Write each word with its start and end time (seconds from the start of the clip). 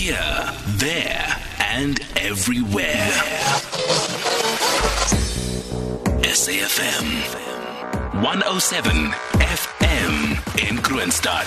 Here, 0.00 0.54
there, 0.78 1.36
and 1.58 2.00
everywhere. 2.16 3.10
SAFM 6.24 7.04
107 8.22 8.96
FM 9.12 10.70
in 10.70 10.78
Kroonstad. 10.78 11.44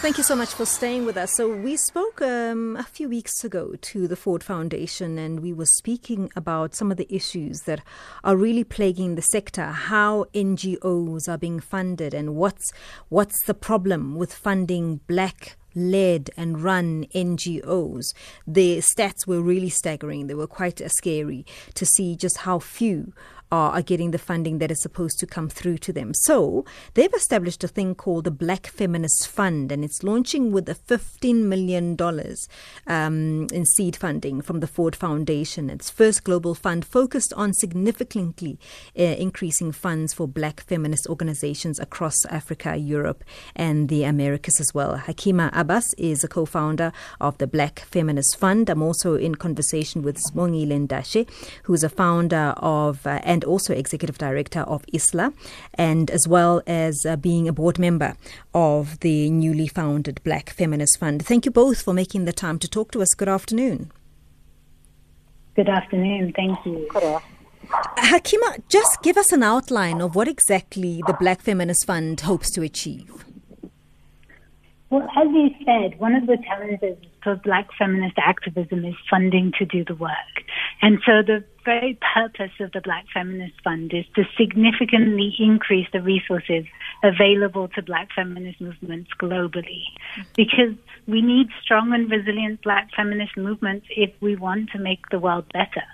Thank 0.00 0.16
you 0.16 0.24
so 0.24 0.34
much 0.34 0.54
for 0.54 0.64
staying 0.64 1.04
with 1.04 1.18
us. 1.18 1.34
So, 1.34 1.54
we 1.54 1.76
spoke 1.76 2.22
um, 2.22 2.76
a 2.76 2.84
few 2.84 3.10
weeks 3.10 3.44
ago 3.44 3.74
to 3.78 4.08
the 4.08 4.16
Ford 4.16 4.42
Foundation, 4.42 5.18
and 5.18 5.40
we 5.40 5.52
were 5.52 5.66
speaking 5.66 6.30
about 6.34 6.74
some 6.74 6.90
of 6.90 6.96
the 6.96 7.14
issues 7.14 7.62
that 7.66 7.82
are 8.24 8.36
really 8.36 8.64
plaguing 8.64 9.16
the 9.16 9.22
sector, 9.22 9.66
how 9.66 10.24
NGOs 10.32 11.28
are 11.28 11.36
being 11.36 11.60
funded, 11.60 12.14
and 12.14 12.36
what's 12.36 12.72
what's 13.10 13.44
the 13.44 13.54
problem 13.54 14.14
with 14.14 14.32
funding 14.32 15.00
black 15.08 15.58
led 15.78 16.30
and 16.36 16.60
run 16.62 17.06
NGOs. 17.14 18.12
The 18.46 18.78
stats 18.78 19.26
were 19.26 19.40
really 19.40 19.70
staggering. 19.70 20.26
They 20.26 20.34
were 20.34 20.46
quite 20.46 20.80
scary 20.90 21.46
to 21.74 21.86
see 21.86 22.16
just 22.16 22.38
how 22.38 22.58
few 22.58 23.12
are, 23.50 23.72
are 23.72 23.82
getting 23.82 24.10
the 24.10 24.18
funding 24.18 24.58
that 24.58 24.70
is 24.70 24.82
supposed 24.82 25.18
to 25.18 25.26
come 25.26 25.48
through 25.48 25.78
to 25.78 25.92
them. 25.92 26.12
So 26.14 26.64
they've 26.94 27.12
established 27.14 27.64
a 27.64 27.68
thing 27.68 27.94
called 27.94 28.24
the 28.24 28.30
Black 28.30 28.66
Feminist 28.66 29.28
Fund, 29.28 29.72
and 29.72 29.84
it's 29.84 30.02
launching 30.02 30.52
with 30.52 30.68
a 30.68 30.74
$15 30.74 31.44
million 31.44 31.96
um, 32.86 33.46
in 33.52 33.64
seed 33.66 33.96
funding 33.96 34.40
from 34.40 34.60
the 34.60 34.66
Ford 34.66 34.94
Foundation. 34.94 35.70
Its 35.70 35.90
first 35.90 36.24
global 36.24 36.54
fund 36.54 36.84
focused 36.84 37.32
on 37.34 37.52
significantly 37.52 38.58
uh, 38.98 39.02
increasing 39.02 39.72
funds 39.72 40.12
for 40.12 40.28
black 40.28 40.60
feminist 40.60 41.06
organizations 41.08 41.78
across 41.78 42.24
Africa, 42.26 42.76
Europe, 42.76 43.24
and 43.56 43.88
the 43.88 44.04
Americas 44.04 44.60
as 44.60 44.74
well. 44.74 44.98
Hakima 44.98 45.50
Abbas 45.52 45.94
is 45.96 46.24
a 46.24 46.28
co 46.28 46.44
founder 46.44 46.92
of 47.20 47.38
the 47.38 47.46
Black 47.46 47.80
Feminist 47.80 48.36
Fund. 48.38 48.68
I'm 48.68 48.82
also 48.82 49.14
in 49.14 49.34
conversation 49.34 50.02
with 50.02 50.18
Sibongile 50.18 50.86
Ndashe, 50.86 51.28
who 51.64 51.74
is 51.74 51.84
a 51.84 51.88
founder 51.88 52.54
of 52.56 53.06
uh, 53.06 53.20
and 53.38 53.44
also 53.44 53.72
executive 53.72 54.18
director 54.18 54.62
of 54.62 54.84
ISLA, 54.92 55.32
and 55.74 56.10
as 56.10 56.26
well 56.26 56.60
as 56.66 57.06
uh, 57.06 57.14
being 57.14 57.46
a 57.46 57.52
board 57.52 57.78
member 57.78 58.16
of 58.52 58.98
the 58.98 59.30
newly 59.30 59.68
founded 59.68 60.20
Black 60.24 60.50
Feminist 60.50 60.98
Fund. 60.98 61.24
Thank 61.24 61.44
you 61.44 61.52
both 61.52 61.82
for 61.82 61.94
making 61.94 62.24
the 62.24 62.32
time 62.32 62.58
to 62.58 62.68
talk 62.68 62.90
to 62.90 63.00
us. 63.00 63.14
Good 63.14 63.28
afternoon. 63.28 63.92
Good 65.54 65.68
afternoon. 65.68 66.32
Thank 66.34 66.66
you. 66.66 66.88
Hakima, 67.98 68.60
just 68.68 69.02
give 69.02 69.16
us 69.16 69.30
an 69.30 69.44
outline 69.44 70.00
of 70.00 70.16
what 70.16 70.26
exactly 70.26 71.00
the 71.06 71.12
Black 71.12 71.40
Feminist 71.40 71.86
Fund 71.86 72.20
hopes 72.22 72.50
to 72.50 72.62
achieve. 72.62 73.24
Well, 74.90 75.06
as 75.16 75.28
you 75.28 75.50
said, 75.64 76.00
one 76.00 76.16
of 76.16 76.26
the 76.26 76.38
challenges 76.44 76.96
for 77.28 77.36
black 77.36 77.68
feminist 77.78 78.16
activism 78.16 78.86
is 78.86 78.94
funding 79.10 79.52
to 79.58 79.66
do 79.66 79.84
the 79.84 79.94
work. 79.94 80.34
And 80.80 80.98
so 81.04 81.20
the 81.20 81.44
very 81.62 81.98
purpose 82.14 82.52
of 82.58 82.72
the 82.72 82.80
Black 82.80 83.04
Feminist 83.12 83.52
Fund 83.62 83.92
is 83.92 84.06
to 84.14 84.22
significantly 84.38 85.34
increase 85.38 85.86
the 85.92 86.00
resources 86.00 86.64
available 87.04 87.68
to 87.74 87.82
black 87.82 88.08
feminist 88.16 88.62
movements 88.62 89.10
globally. 89.20 89.82
Because 90.36 90.74
we 91.06 91.20
need 91.20 91.48
strong 91.62 91.92
and 91.92 92.10
resilient 92.10 92.62
black 92.62 92.88
feminist 92.96 93.36
movements 93.36 93.86
if 93.90 94.10
we 94.22 94.34
want 94.34 94.70
to 94.70 94.78
make 94.78 95.10
the 95.10 95.18
world 95.18 95.44
better. 95.52 95.84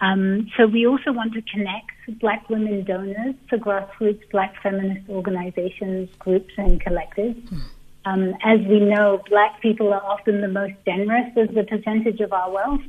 Um, 0.00 0.48
so 0.56 0.66
we 0.66 0.86
also 0.86 1.10
want 1.10 1.32
to 1.32 1.42
connect 1.42 2.20
black 2.20 2.48
women 2.48 2.84
donors 2.84 3.34
to 3.50 3.56
grassroots 3.56 4.30
black 4.30 4.54
feminist 4.62 5.08
organizations, 5.08 6.08
groups, 6.20 6.52
and 6.56 6.80
collectives. 6.80 7.42
Um, 8.08 8.34
as 8.42 8.60
we 8.60 8.80
know, 8.80 9.22
black 9.28 9.60
people 9.60 9.92
are 9.92 10.02
often 10.02 10.40
the 10.40 10.48
most 10.48 10.74
generous 10.86 11.30
as 11.36 11.54
a 11.54 11.62
percentage 11.62 12.20
of 12.20 12.32
our 12.32 12.50
wealth, 12.50 12.80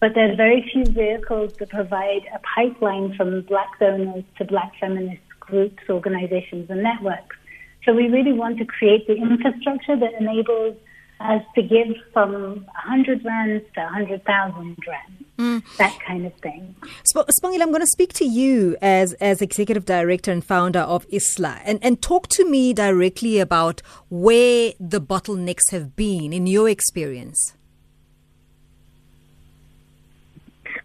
but 0.00 0.14
there 0.14 0.30
are 0.30 0.36
very 0.36 0.68
few 0.70 0.84
vehicles 0.84 1.54
that 1.58 1.70
provide 1.70 2.22
a 2.34 2.40
pipeline 2.54 3.14
from 3.16 3.40
black 3.42 3.78
donors 3.80 4.24
to 4.36 4.44
black 4.44 4.72
feminist 4.78 5.22
groups, 5.40 5.82
organizations, 5.88 6.68
and 6.68 6.82
networks. 6.82 7.36
So 7.84 7.94
we 7.94 8.08
really 8.08 8.34
want 8.34 8.58
to 8.58 8.66
create 8.66 9.06
the 9.06 9.14
infrastructure 9.14 9.96
that 9.96 10.12
enables 10.20 10.76
us 11.20 11.42
to 11.54 11.62
give 11.62 11.96
from 12.12 12.32
100 12.32 13.24
rands 13.24 13.64
to 13.76 13.80
100,000 13.80 14.76
rands. 14.86 15.25
Mm. 15.38 15.62
That 15.76 15.98
kind 16.06 16.26
of 16.26 16.34
thing. 16.34 16.76
Sp- 17.04 17.28
I'm 17.44 17.70
going 17.70 17.80
to 17.80 17.86
speak 17.86 18.12
to 18.14 18.24
you 18.24 18.76
as, 18.80 19.12
as 19.14 19.42
executive 19.42 19.84
director 19.84 20.30
and 20.32 20.44
founder 20.44 20.80
of 20.80 21.06
ISLA 21.08 21.60
and, 21.64 21.78
and 21.82 22.00
talk 22.00 22.28
to 22.28 22.48
me 22.48 22.72
directly 22.72 23.38
about 23.38 23.82
where 24.08 24.72
the 24.80 25.00
bottlenecks 25.00 25.70
have 25.70 25.96
been 25.96 26.32
in 26.32 26.46
your 26.46 26.68
experience. 26.68 27.54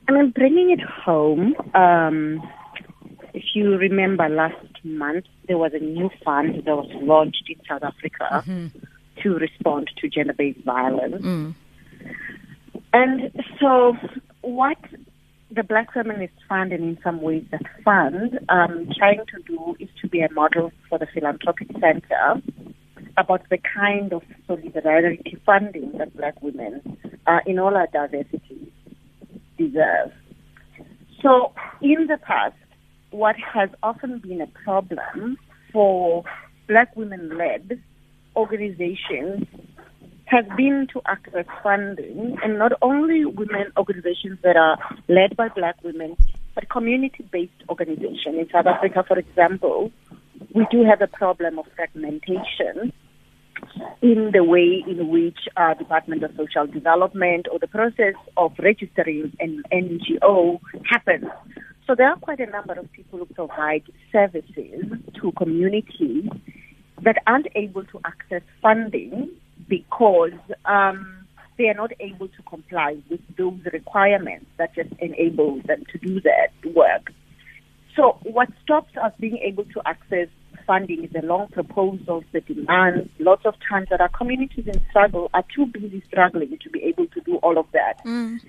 I 0.08 0.14
mean, 0.14 0.32
bringing 0.32 0.72
it 0.72 0.82
home, 0.82 1.56
um, 1.74 2.42
if 3.34 3.44
you 3.54 3.78
remember 3.78 4.28
last 4.28 4.84
month, 4.84 5.26
there 5.48 5.58
was 5.58 5.74
a 5.74 5.80
new 5.80 6.10
fund 6.24 6.64
that 6.66 6.76
was 6.76 6.90
launched 7.02 7.50
in 7.50 7.56
South 7.68 7.84
Africa 7.84 8.44
mm-hmm. 8.46 8.68
to 9.22 9.36
respond 9.36 9.90
to 9.98 10.10
gender 10.10 10.34
based 10.34 10.60
violence. 10.66 11.24
Mm. 11.24 11.56
And 12.94 13.32
so, 13.60 13.96
what 14.42 14.78
the 15.54 15.64
Black 15.64 15.94
Feminist 15.94 16.34
Fund 16.48 16.72
and 16.72 16.84
in 16.84 16.98
some 17.04 17.22
ways 17.22 17.44
that 17.52 17.62
fund 17.84 18.40
um, 18.50 18.88
trying 18.98 19.20
to 19.28 19.42
do 19.46 19.76
is 19.80 19.90
to 20.02 20.08
be 20.08 20.22
a 20.22 20.32
model 20.32 20.72
for 20.90 20.98
the 20.98 21.08
philanthropic 21.14 21.68
center 21.80 22.42
about 23.18 23.42
the 23.50 23.58
kind 23.58 24.14
of 24.14 24.24
solidarity 24.48 25.38
funding 25.46 25.92
that 25.98 26.16
black 26.16 26.42
women, 26.42 26.98
uh, 27.28 27.40
in 27.46 27.60
all 27.60 27.76
our 27.76 27.88
diversity, 27.88 28.72
deserve. 29.58 30.12
So, 31.22 31.54
in 31.82 32.08
the 32.08 32.18
past, 32.18 32.56
what 33.12 33.36
has 33.36 33.70
often 33.84 34.20
been 34.20 34.42
a 34.42 34.48
problem 34.48 35.38
for 35.74 36.24
black 36.68 36.96
women 36.96 37.38
led 37.38 37.82
organizations 38.36 39.46
has 40.32 40.46
been 40.56 40.88
to 40.94 41.02
access 41.06 41.46
funding, 41.62 42.38
and 42.42 42.58
not 42.58 42.72
only 42.82 43.26
women 43.26 43.72
organizations 43.78 44.40
that 44.44 44.56
are 44.56 44.78
led 45.10 45.36
by 45.36 45.50
black 45.50 45.76
women, 45.84 46.16
but 46.56 46.70
community 46.70 47.28
based 47.32 47.52
organizations. 47.70 48.38
In 48.40 48.48
South 48.52 48.66
Africa, 48.66 49.04
for 49.06 49.20
example, 49.20 49.92
we 50.56 50.66
do 50.72 50.84
have 50.86 51.02
a 51.02 51.08
problem 51.08 51.60
of 51.60 51.66
fragmentation 51.76 52.94
in 54.02 54.32
the 54.32 54.44
way 54.44 54.84
in 54.88 55.10
which 55.10 55.38
our 55.58 55.76
Department 55.76 56.24
of 56.24 56.32
Social 56.38 56.66
Development 56.66 57.48
or 57.52 57.60
the 57.60 57.68
process 57.68 58.16
of 58.38 58.54
registering 58.58 59.36
an 59.40 59.64
NGO 59.72 60.60
happens. 60.90 61.26
So 61.86 61.94
there 61.94 62.10
are 62.10 62.16
quite 62.16 62.40
a 62.40 62.46
number 62.46 62.74
of 62.74 62.90
people 62.94 63.20
who 63.20 63.26
provide 63.26 63.84
services 64.14 64.86
to 65.22 65.32
communities 65.34 66.30
that 67.02 67.18
aren't 67.28 67.48
able 67.56 67.84
to 67.86 68.00
access 68.06 68.42
funding 68.62 69.30
because 69.72 70.38
um, 70.66 71.26
they 71.58 71.70
are 71.70 71.74
not 71.74 71.92
able 72.02 72.28
to 72.28 72.42
comply 72.44 72.98
with 73.10 73.22
those 73.38 73.58
requirements 73.72 74.46
that 74.58 74.76
just 74.76 74.90
enable 75.00 75.62
them 75.62 75.84
to 75.94 75.98
do 75.98 76.20
that 76.20 76.52
work. 76.76 77.14
So 77.96 78.20
what 78.24 78.50
stops 78.62 78.92
us 79.02 79.14
being 79.18 79.38
able 79.38 79.64
to 79.64 79.82
access 79.86 80.28
funding 80.68 81.06
is 81.06 81.12
a 81.16 81.26
long 81.26 81.48
proposal, 81.48 82.22
the 82.34 82.42
demands. 82.42 83.10
Lots 83.18 83.46
of 83.46 83.56
times 83.70 83.88
that 83.92 84.02
our 84.02 84.10
communities 84.10 84.68
in 84.68 84.86
struggle 84.90 85.30
are 85.34 85.46
too 85.56 85.68
busy 85.68 86.04
struggling 86.06 86.58
to 86.62 86.70
be 86.70 86.84
able 86.84 87.08
to 87.08 87.22
do 87.22 87.38
all 87.38 87.58
of 87.58 87.66
that. 87.72 88.04
Mm. 88.06 88.42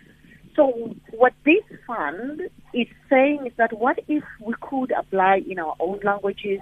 So 0.56 0.94
what 1.12 1.34
this 1.44 1.62
fund 1.86 2.42
is 2.74 2.88
saying 3.08 3.46
is 3.46 3.52
that 3.58 3.72
what 3.78 4.00
if 4.08 4.24
we 4.40 4.54
could 4.60 4.90
apply 4.90 5.42
in 5.48 5.60
our 5.60 5.76
own 5.78 6.00
languages, 6.02 6.60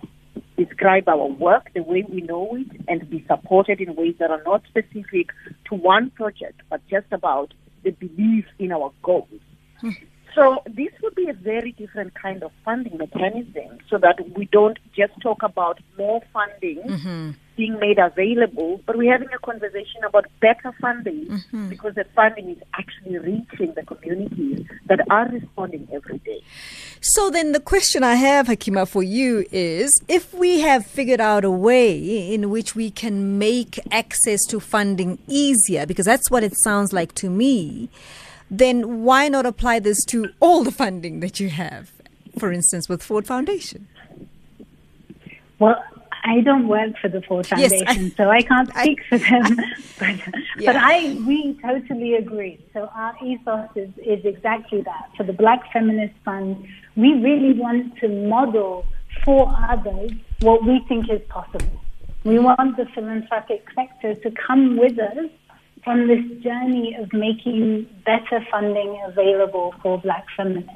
describe 0.65 1.09
our 1.09 1.27
work 1.27 1.71
the 1.75 1.83
way 1.83 2.05
we 2.09 2.21
know 2.21 2.57
it, 2.57 2.81
and 2.89 3.09
be 3.09 3.25
supported 3.27 3.81
in 3.81 3.95
ways 3.97 4.17
that 4.19 4.31
are 4.31 4.43
not 4.45 4.63
specific 4.69 5.27
to 5.67 5.75
one 5.75 6.11
project, 6.11 6.61
but 6.69 6.81
just 6.89 7.07
about 7.13 7.53
the 7.85 7.91
belief 7.91 8.45
in 8.59 8.73
our 8.73 8.93
goals. 9.03 9.41
Mm. 9.83 9.97
So 10.35 10.63
this 10.67 10.93
would 11.03 11.15
be 11.15 11.29
a 11.29 11.33
very 11.33 11.73
different 11.73 12.15
kind 12.15 12.43
of 12.43 12.53
funding 12.65 12.99
mechanism 12.99 13.79
so 13.89 13.99
that 13.99 14.17
we 14.37 14.45
don't 14.47 14.79
just 14.95 15.13
talk 15.21 15.43
about 15.43 15.81
more 15.99 16.23
funding 16.33 16.83
mm-hmm. 16.87 17.31
Being 17.61 17.79
made 17.79 17.99
available, 17.99 18.81
but 18.87 18.97
we're 18.97 19.13
having 19.13 19.29
a 19.35 19.39
conversation 19.41 20.03
about 20.03 20.25
better 20.41 20.73
funding 20.81 21.27
mm-hmm. 21.27 21.69
because 21.69 21.95
the 21.95 22.07
funding 22.17 22.49
is 22.49 22.59
actually 22.73 23.19
reaching 23.19 23.75
the 23.75 23.83
communities 23.83 24.67
that 24.87 25.01
are 25.11 25.29
responding 25.29 25.87
every 25.93 26.17
day. 26.21 26.41
So 27.03 27.29
then 27.29 27.53
the 27.53 27.61
question 27.61 28.03
I 28.03 28.15
have, 28.15 28.47
Hakima, 28.47 28.89
for 28.89 29.03
you 29.03 29.45
is 29.53 29.93
if 30.09 30.33
we 30.33 30.61
have 30.61 30.87
figured 30.87 31.21
out 31.21 31.45
a 31.45 31.51
way 31.51 32.33
in 32.33 32.49
which 32.49 32.75
we 32.75 32.91
can 32.91 33.39
make 33.39 33.79
access 33.93 34.47
to 34.47 34.59
funding 34.59 35.19
easier, 35.29 35.85
because 35.85 36.07
that's 36.07 36.31
what 36.31 36.43
it 36.43 36.55
sounds 36.57 36.95
like 36.95 37.15
to 37.17 37.29
me 37.29 37.91
then 38.51 39.05
why 39.05 39.29
not 39.29 39.47
apply 39.47 39.79
this 39.79 40.05
to 40.07 40.29
all 40.41 40.65
the 40.65 40.73
funding 40.73 41.21
that 41.21 41.39
you 41.39 41.49
have, 41.51 41.93
for 42.37 42.51
instance, 42.51 42.89
with 42.89 43.01
Ford 43.01 43.25
Foundation? 43.25 43.87
Well, 45.61 45.81
I 46.23 46.41
don't 46.41 46.69
work 46.69 46.99
for 47.01 47.09
the 47.09 47.23
Ford 47.23 47.47
Foundation, 47.47 47.79
yes, 47.79 47.97
I, 47.99 48.09
so 48.17 48.31
I 48.31 48.43
can't 48.43 48.69
speak 48.69 49.01
I, 49.01 49.09
for 49.09 49.19
them. 49.19 49.57
but, 49.99 50.17
yeah. 50.59 50.73
but 50.73 50.77
I, 50.77 51.15
we 51.27 51.59
totally 51.63 52.15
agree. 52.15 52.65
So 52.73 52.91
our 52.95 53.15
ethos 53.25 53.69
is, 53.75 53.91
is 53.99 54.25
exactly 54.25 54.83
that. 54.83 55.11
For 55.17 55.25
the 55.25 55.33
Black 55.33 55.73
Feminist 55.73 56.15
Fund, 56.25 56.67
we 56.97 57.15
really 57.15 57.59
want 57.59 57.97
to 57.99 58.09
model 58.09 58.87
for 59.25 59.55
others 59.69 60.11
what 60.41 60.65
we 60.65 60.85
think 60.89 61.11
is 61.11 61.21
possible. 61.29 61.81
We 62.25 62.39
want 62.39 62.77
the 62.77 62.87
philanthropic 62.95 63.67
sector 63.75 64.15
to 64.15 64.31
come 64.33 64.77
with 64.77 64.99
us 64.99 65.31
on 65.87 66.07
this 66.07 66.25
journey 66.43 66.95
of 67.01 67.13
making 67.13 67.89
better 68.05 68.45
funding 68.51 69.01
available 69.07 69.75
for 69.83 69.99
black 69.99 70.27
feminists. 70.37 70.71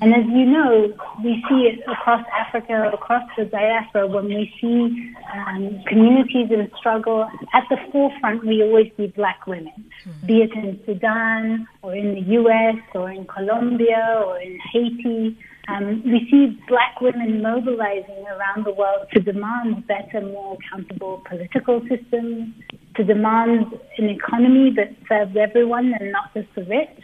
And 0.00 0.14
as 0.14 0.26
you 0.26 0.44
know, 0.44 0.92
we 1.24 1.42
see 1.48 1.68
it 1.68 1.80
across 1.88 2.24
Africa, 2.38 2.90
across 2.92 3.22
the 3.36 3.46
diaspora, 3.46 4.06
when 4.06 4.26
we 4.26 4.52
see 4.60 5.14
um, 5.32 5.82
communities 5.86 6.50
in 6.50 6.70
struggle, 6.78 7.28
at 7.54 7.64
the 7.70 7.78
forefront 7.90 8.44
we 8.44 8.62
always 8.62 8.92
see 8.96 9.06
black 9.08 9.46
women, 9.46 9.72
mm-hmm. 10.06 10.26
be 10.26 10.42
it 10.42 10.52
in 10.52 10.78
Sudan 10.84 11.66
or 11.82 11.94
in 11.94 12.14
the 12.14 12.20
US 12.40 12.76
or 12.94 13.10
in 13.10 13.26
Colombia 13.26 14.22
or 14.26 14.38
in 14.38 14.58
Haiti. 14.72 15.38
Um, 15.68 16.02
we 16.04 16.28
see 16.30 16.60
black 16.68 17.00
women 17.00 17.42
mobilizing 17.42 18.24
around 18.26 18.66
the 18.66 18.72
world 18.72 19.06
to 19.14 19.20
demand 19.20 19.86
better, 19.86 20.20
more 20.20 20.58
accountable 20.58 21.22
political 21.28 21.80
systems, 21.88 22.54
to 22.96 23.02
demand 23.02 23.66
an 23.98 24.08
economy 24.08 24.72
that 24.76 24.94
serves 25.08 25.36
everyone 25.36 25.92
and 25.98 26.12
not 26.12 26.32
just 26.34 26.48
the 26.54 26.64
rich. 26.64 27.02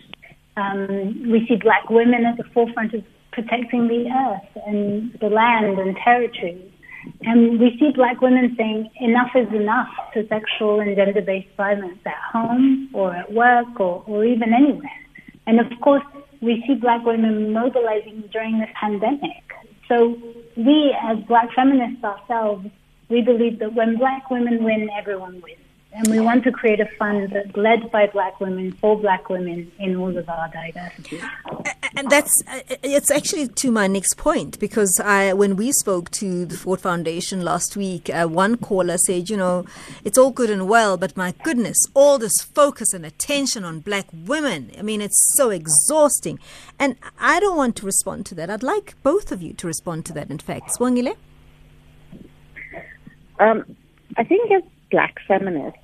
Um, 0.57 1.31
we 1.31 1.47
see 1.49 1.57
black 1.57 1.89
women 1.89 2.25
at 2.27 2.37
the 2.37 2.45
forefront 2.53 2.95
of 2.95 3.05
protecting 3.33 3.89
the 3.89 4.11
earth 4.11 4.65
and 4.67 5.13
the 5.21 5.29
land 5.29 5.79
and 5.79 5.97
territories. 5.97 6.71
And 7.23 7.59
we 7.59 7.77
see 7.81 7.91
black 7.95 8.21
women 8.21 8.55
saying 8.57 8.91
enough 9.01 9.31
is 9.35 9.49
enough 9.53 9.89
to 10.15 10.27
sexual 10.29 10.81
and 10.81 10.95
gender 10.95 11.23
based 11.23 11.49
violence 11.57 11.99
at 12.07 12.21
home 12.33 12.91
or 12.93 13.15
at 13.15 13.33
work 13.33 13.81
or, 13.81 14.05
or 14.07 14.25
even 14.25 14.53
anywhere. 14.53 15.01
And 15.47 15.59
of 15.59 15.67
course, 15.81 16.05
we 16.41 16.63
see 16.67 16.75
black 16.75 17.05
women 17.05 17.53
mobilizing 17.53 18.29
during 18.33 18.59
this 18.61 18.69
pandemic. 18.79 19.43
So 19.89 20.17
we, 20.57 20.95
as 21.03 21.19
black 21.27 21.49
feminists 21.55 22.05
ourselves, 22.05 22.67
we 23.09 23.23
believe 23.23 23.59
that 23.59 23.75
when 23.75 23.97
black 23.97 24.31
women 24.31 24.63
win, 24.63 24.89
everyone 24.97 25.41
wins. 25.43 25.62
And 25.95 26.09
we 26.09 26.21
want 26.21 26.43
to 26.45 26.53
create 26.53 26.81
a 26.81 26.87
fund 26.99 27.31
that's 27.33 27.55
led 27.55 27.91
by 27.91 28.07
black 28.07 28.41
women 28.41 28.73
for 28.73 28.99
black 28.99 29.29
women 29.29 29.71
in 29.79 29.97
all 29.97 30.17
of 30.17 30.27
our 30.27 30.49
diversity. 30.49 31.21
And 31.95 32.09
that's 32.09 32.33
it's 32.83 33.11
actually 33.11 33.49
to 33.49 33.71
my 33.71 33.87
next 33.89 34.17
point 34.17 34.59
because 34.59 34.99
I, 35.05 35.35
when 35.35 35.55
we 35.55 35.71
spoke 35.71 36.11
to 36.13 36.47
the 36.47 36.57
Ford 36.57 36.81
Foundation 36.81 37.43
last 37.43 37.77
week, 37.77 38.09
uh, 38.09 38.27
one 38.27 38.57
caller 38.57 38.97
said, 38.97 39.29
you 39.29 39.37
know, 39.37 39.67
it's 40.03 40.17
all 40.17 40.31
good 40.31 40.49
and 40.49 40.67
well, 40.67 40.97
but 40.97 41.15
my 41.15 41.35
goodness, 41.43 41.77
all 41.93 42.19
this 42.19 42.41
focus 42.41 42.95
and 42.95 43.05
attention 43.05 43.63
on 43.63 43.81
black 43.81 44.07
women. 44.13 44.73
I 44.79 44.83
mean, 44.83 45.03
it's 45.03 45.35
so 45.37 45.51
exhausting. 45.51 46.39
And 46.79 46.97
I 47.21 47.39
don't 47.39 47.57
want 47.57 47.77
to 47.77 47.87
respond 47.87 48.25
to 48.27 48.35
that. 48.37 48.49
I'd 48.49 48.63
like 48.63 48.95
both 49.03 49.31
of 49.31 49.43
you 49.43 49.53
to 49.55 49.67
respond 49.67 50.07
to 50.07 50.15
that. 50.15 50.31
In 50.31 50.39
fact, 50.39 50.71
Sibongile. 50.71 51.17
Um, 53.39 53.77
I 54.17 54.25
think 54.25 54.51
as 54.51 54.63
black 54.93 55.17
feminists, 55.27 55.81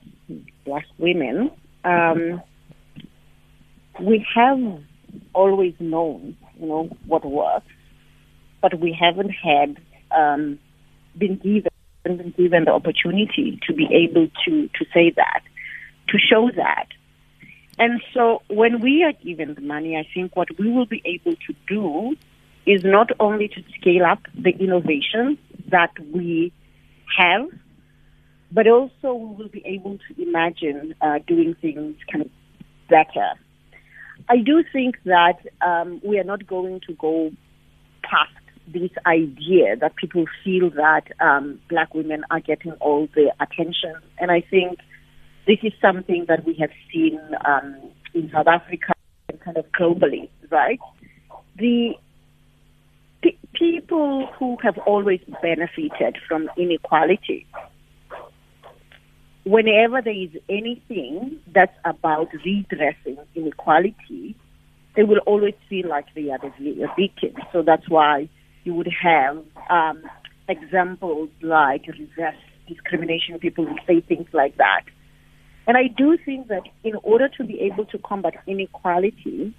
black 0.65 0.85
women, 0.99 1.51
um, 1.85 2.41
we 4.01 4.25
have 4.37 4.59
always 5.35 5.75
known, 5.81 6.37
you 6.61 6.69
know, 6.69 6.89
what 7.07 7.25
works, 7.25 7.67
but 8.63 8.79
we 8.79 8.97
haven't 8.99 9.31
had 9.31 9.77
um, 10.17 10.59
been 11.17 11.37
given 11.37 11.73
been 12.05 12.33
given 12.39 12.65
the 12.65 12.71
opportunity 12.71 13.59
to 13.67 13.75
be 13.75 13.87
able 13.93 14.29
to 14.45 14.69
to 14.69 14.85
say 14.95 15.11
that, 15.17 15.43
to 16.09 16.19
show 16.19 16.51
that. 16.55 16.87
And 17.79 18.01
so 18.15 18.43
when 18.49 18.81
we 18.81 19.05
are 19.05 19.13
given 19.13 19.55
the 19.55 19.61
money, 19.61 19.97
I 19.97 20.07
think 20.15 20.37
what 20.37 20.49
we 20.59 20.71
will 20.71 20.87
be 20.87 21.03
able 21.05 21.37
to 21.47 21.55
do 21.67 22.17
is 22.67 22.83
not 22.85 23.11
only 23.21 23.49
to 23.49 23.63
scale 23.81 24.05
up 24.05 24.21
the 24.35 24.51
innovation 24.51 25.39
that 25.71 25.93
we 26.13 26.53
have 27.17 27.49
but 28.51 28.67
also 28.67 29.13
we 29.15 29.37
will 29.37 29.49
be 29.49 29.63
able 29.65 29.99
to 29.99 30.23
imagine 30.23 30.95
uh, 31.01 31.19
doing 31.27 31.55
things 31.61 31.97
kind 32.11 32.25
of 32.25 32.31
better. 32.89 33.33
I 34.29 34.39
do 34.39 34.65
think 34.73 34.97
that 35.05 35.39
um, 35.67 36.01
we 36.05 36.19
are 36.19 36.25
not 36.25 36.47
going 36.47 36.81
to 36.87 36.95
go 36.95 37.31
past 38.03 38.33
this 38.67 38.91
idea 39.07 39.77
that 39.77 39.97
people 39.97 40.27
feel 40.45 40.71
that 40.71 41.05
um, 41.21 41.59
black 41.69 41.95
women 41.95 42.25
are 42.31 42.41
getting 42.41 42.73
all 42.73 43.09
the 43.15 43.33
attention. 43.41 43.95
And 44.19 44.31
I 44.31 44.43
think 44.43 44.79
this 45.47 45.59
is 45.63 45.73
something 45.81 46.27
that 46.29 46.45
we 46.45 46.55
have 46.61 46.71
seen 46.93 47.19
um, 47.47 47.77
in 48.15 48.31
South 48.31 48.47
Africa 48.47 48.93
and 49.29 49.41
kind 49.41 49.57
of 49.57 49.65
globally, 49.73 50.29
right? 50.51 50.79
The 51.57 51.95
p- 53.23 53.39
people 53.55 54.29
who 54.39 54.59
have 54.63 54.77
always 54.79 55.21
benefited 55.41 56.19
from 56.29 56.51
inequality 56.59 57.47
whenever 59.49 60.03
there 60.03 60.13
is 60.13 60.31
anything 60.49 61.39
that's 61.55 61.77
about 61.85 62.29
redressing 62.45 63.17
inequality, 63.35 64.37
they 64.95 65.05
will 65.05 65.21
always 65.27 65.55
feel 65.71 65.89
like 65.89 66.05
they 66.15 66.31
are 66.31 66.39
the 66.39 66.87
victim. 66.97 67.35
So 67.53 67.63
that's 67.63 67.89
why 67.89 68.29
you 68.65 68.75
would 68.75 68.91
have 69.03 69.39
um, 69.71 70.03
examples 70.49 71.31
like 71.41 71.87
reverse 71.87 72.35
discrimination. 72.67 73.39
People 73.39 73.65
will 73.65 73.79
say 73.87 74.01
things 74.03 74.27
like 74.35 74.57
that. 74.59 74.83
And 75.67 75.77
I 75.77 75.89
do 75.97 76.19
think 76.23 76.49
that 76.49 76.63
in 76.85 76.97
order 77.03 77.29
to 77.39 77.45
be 77.45 77.61
able 77.61 77.87
to 77.87 77.99
combat 77.99 78.35
inequality, 78.47 79.55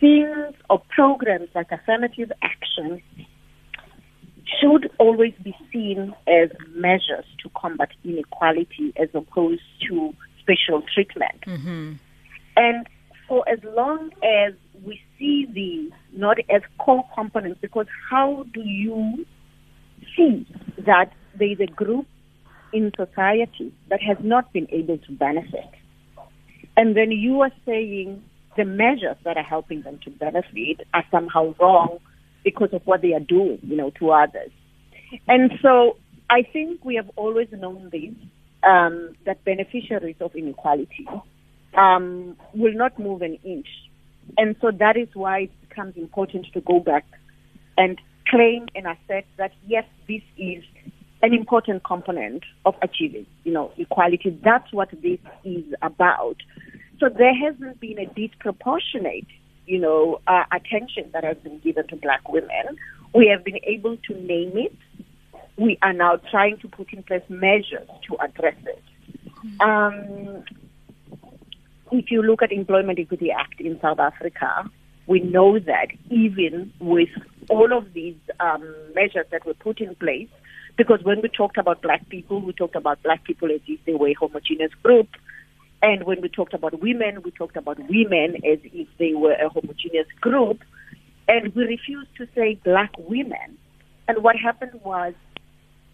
things 0.00 0.54
or 0.70 0.82
programs 0.94 1.48
like 1.54 1.70
affirmative 1.70 2.32
action 2.42 3.02
should 4.60 4.90
always 4.98 5.34
be 5.42 5.54
seen 5.72 6.14
as 6.26 6.50
measures 6.74 7.24
to 7.42 7.50
combat 7.56 7.90
inequality 8.04 8.92
as 8.96 9.08
opposed 9.14 9.62
to 9.88 10.14
special 10.40 10.82
treatment. 10.94 11.40
Mm-hmm. 11.46 11.92
And 12.56 12.86
for 13.28 13.48
as 13.48 13.58
long 13.64 14.10
as 14.22 14.54
we 14.84 15.00
see 15.18 15.46
these 15.52 15.92
not 16.12 16.38
as 16.50 16.62
core 16.78 17.04
components, 17.14 17.58
because 17.60 17.86
how 18.10 18.44
do 18.52 18.60
you 18.60 19.24
see 20.16 20.46
that 20.84 21.12
there 21.38 21.50
is 21.50 21.60
a 21.60 21.66
group 21.66 22.06
in 22.72 22.92
society 22.96 23.72
that 23.88 24.02
has 24.02 24.18
not 24.20 24.52
been 24.52 24.66
able 24.70 24.98
to 24.98 25.12
benefit? 25.12 25.70
And 26.76 26.96
then 26.96 27.10
you 27.12 27.40
are 27.40 27.52
saying 27.64 28.22
the 28.56 28.64
measures 28.64 29.16
that 29.24 29.36
are 29.36 29.42
helping 29.42 29.82
them 29.82 29.98
to 30.04 30.10
benefit 30.10 30.86
are 30.92 31.04
somehow 31.10 31.54
wrong 31.60 31.98
because 32.44 32.68
of 32.72 32.82
what 32.86 33.02
they 33.02 33.14
are 33.14 33.20
doing, 33.20 33.58
you 33.62 33.76
know, 33.76 33.90
to 33.98 34.10
others. 34.10 34.50
And 35.26 35.52
so 35.62 35.96
I 36.30 36.42
think 36.42 36.84
we 36.84 36.96
have 36.96 37.10
always 37.16 37.48
known 37.52 37.88
this, 37.90 38.14
um, 38.62 39.14
that 39.26 39.44
beneficiaries 39.44 40.16
of 40.20 40.34
inequality 40.34 41.06
um, 41.76 42.36
will 42.54 42.74
not 42.74 42.98
move 42.98 43.22
an 43.22 43.38
inch. 43.44 43.68
And 44.38 44.56
so 44.60 44.70
that 44.70 44.96
is 44.96 45.08
why 45.14 45.40
it 45.40 45.68
becomes 45.68 45.96
important 45.96 46.46
to 46.52 46.60
go 46.60 46.80
back 46.80 47.04
and 47.76 48.00
claim 48.28 48.66
and 48.74 48.86
assert 48.86 49.24
that, 49.36 49.52
yes, 49.66 49.84
this 50.08 50.22
is 50.38 50.64
an 51.22 51.34
important 51.34 51.84
component 51.84 52.42
of 52.64 52.74
achieving, 52.82 53.26
you 53.44 53.52
know, 53.52 53.72
equality. 53.76 54.38
That's 54.42 54.72
what 54.72 54.90
this 54.90 55.18
is 55.44 55.64
about. 55.82 56.36
So 57.00 57.08
there 57.08 57.34
hasn't 57.34 57.80
been 57.80 57.98
a 57.98 58.06
disproportionate 58.06 59.26
you 59.66 59.78
know, 59.78 60.20
uh, 60.26 60.44
attention 60.52 61.10
that 61.12 61.24
has 61.24 61.36
been 61.38 61.58
given 61.58 61.86
to 61.88 61.96
black 61.96 62.28
women. 62.28 62.78
We 63.14 63.28
have 63.28 63.44
been 63.44 63.60
able 63.64 63.96
to 63.96 64.14
name 64.14 64.52
it. 64.56 64.76
We 65.56 65.78
are 65.82 65.92
now 65.92 66.16
trying 66.30 66.58
to 66.58 66.68
put 66.68 66.92
in 66.92 67.02
place 67.02 67.22
measures 67.28 67.88
to 68.08 68.16
address 68.20 68.56
it. 68.66 68.82
Um, 69.60 70.44
if 71.92 72.10
you 72.10 72.22
look 72.22 72.42
at 72.42 72.50
Employment 72.50 72.98
Equity 72.98 73.30
Act 73.30 73.60
in 73.60 73.78
South 73.80 74.00
Africa, 74.00 74.68
we 75.06 75.20
know 75.20 75.58
that 75.58 75.88
even 76.10 76.72
with 76.80 77.10
all 77.48 77.76
of 77.76 77.92
these 77.92 78.16
um, 78.40 78.74
measures 78.94 79.26
that 79.30 79.44
were 79.46 79.54
put 79.54 79.80
in 79.80 79.94
place, 79.96 80.28
because 80.76 81.00
when 81.04 81.20
we 81.22 81.28
talked 81.28 81.56
about 81.56 81.82
black 81.82 82.08
people, 82.08 82.40
we 82.40 82.52
talked 82.52 82.74
about 82.74 83.02
black 83.02 83.22
people 83.24 83.50
as 83.52 83.60
if 83.66 83.84
they 83.84 83.94
were 83.94 84.08
a 84.08 84.14
homogeneous 84.14 84.72
group. 84.82 85.08
And 85.84 86.04
when 86.04 86.22
we 86.22 86.30
talked 86.30 86.54
about 86.54 86.80
women, 86.80 87.20
we 87.22 87.30
talked 87.30 87.58
about 87.58 87.78
women 87.78 88.36
as 88.36 88.58
if 88.62 88.88
they 88.98 89.12
were 89.12 89.34
a 89.34 89.50
homogeneous 89.50 90.06
group. 90.18 90.62
And 91.28 91.54
we 91.54 91.64
refused 91.64 92.08
to 92.16 92.26
say 92.34 92.58
black 92.64 92.92
women. 92.96 93.58
And 94.08 94.24
what 94.24 94.34
happened 94.34 94.80
was 94.82 95.12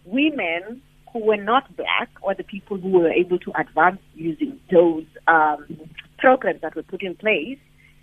women 0.05 0.81
who 1.13 1.25
were 1.25 1.37
not 1.37 1.77
black 1.77 2.09
or 2.23 2.37
the 2.37 2.45
people 2.45 2.79
who 2.79 2.91
were 2.91 3.11
able 3.11 3.41
to 3.41 3.53
advance 3.59 3.99
using 4.15 4.61
those 4.71 5.07
um, 5.27 5.67
programs 6.19 6.61
that 6.61 6.77
were 6.77 6.85
put 6.85 7.03
in 7.03 7.17
place, 7.17 7.59